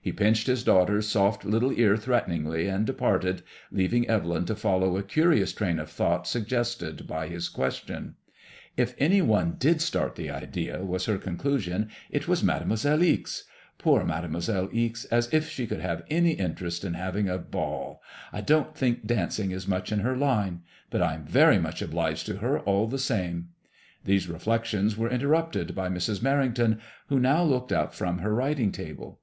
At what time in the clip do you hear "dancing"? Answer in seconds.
19.04-19.50